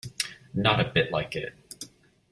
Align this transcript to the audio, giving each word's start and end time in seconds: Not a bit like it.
Not 0.55 0.79
a 0.79 0.91
bit 0.91 1.11
like 1.11 1.35
it. 1.35 1.53